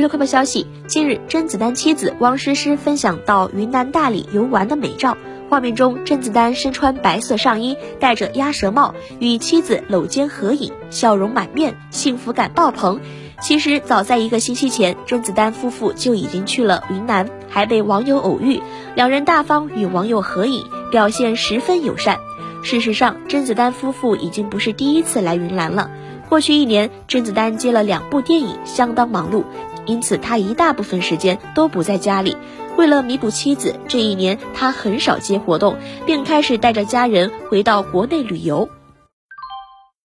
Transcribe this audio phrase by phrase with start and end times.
[0.00, 5.14] 娱乐快报消息：近日，甄子丹妻子汪诗诗分享到云南大理游玩的美照。
[5.50, 12.98] 画面中，甄子丹身穿白色上衣，戴着鸭舌帽，与妻子搂肩合影，笑容满面，幸福感爆棚。
[13.42, 18.62] 其实，早在一个星期前，甄子丹夫妇就已经去了云南，还被网友偶遇，
[18.94, 22.16] 两人大方与网友合影，表现十分友善。
[22.62, 25.90] 事实上，甄子丹夫妇已经不是第一次来云南了。
[26.30, 29.42] 过去一年，甄子丹接了两部电影，相当忙碌，
[29.86, 32.36] 因此他一大部分时间都不在家里。
[32.76, 38.68] 为了弥补妻子，这一年他很少接活动，并开始带着家人回到国内旅游。